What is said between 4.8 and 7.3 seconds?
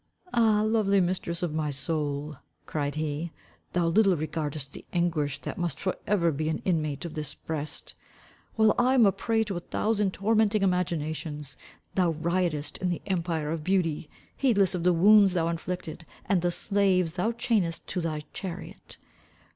anguish that must for ever be an inmate of